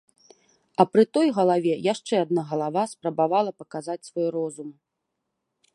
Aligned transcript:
А 0.83 0.85
пры 0.91 1.03
той 1.17 1.27
галаве 1.37 1.73
яшчэ 1.93 2.15
адна 2.23 2.41
галава 2.53 2.83
спрабавала 2.95 3.51
паказаць 3.61 4.03
свой 4.09 4.27
розум. 4.39 4.69